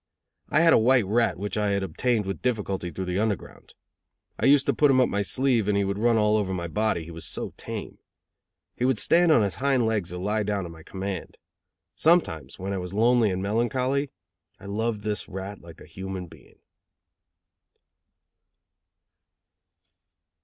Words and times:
I 0.49 0.61
had 0.61 0.73
a 0.73 0.79
white 0.79 1.05
rat, 1.05 1.37
which 1.37 1.57
I 1.57 1.67
had 1.67 1.83
obtained 1.83 2.25
with 2.25 2.41
difficulty 2.41 2.89
through 2.89 3.05
the 3.05 3.19
Underground. 3.19 3.75
I 4.39 4.47
used 4.47 4.65
to 4.65 4.73
put 4.73 4.89
him 4.89 4.99
up 4.99 5.09
my 5.09 5.21
sleeve, 5.21 5.67
and 5.67 5.77
he 5.77 5.83
would 5.83 5.99
run 5.99 6.17
all 6.17 6.37
over 6.37 6.55
my 6.55 6.67
body, 6.67 7.03
he 7.03 7.11
was 7.11 7.23
so 7.23 7.53
tame. 7.55 7.99
He 8.75 8.83
would 8.83 8.97
stand 8.97 9.31
on 9.31 9.43
his 9.43 9.53
hind 9.61 9.85
legs 9.85 10.11
or 10.11 10.17
lie 10.17 10.41
down 10.41 10.65
at 10.65 10.71
my 10.71 10.81
command. 10.81 11.37
Sometimes, 11.95 12.57
when 12.57 12.73
I 12.73 12.79
was 12.79 12.95
lonely 12.95 13.29
and 13.29 13.43
melancholy, 13.43 14.09
I 14.59 14.65
loved 14.65 15.01
this 15.01 15.29
rat 15.29 15.61
like 15.61 15.79
a 15.79 15.85
human 15.85 16.25
being. 16.25 16.57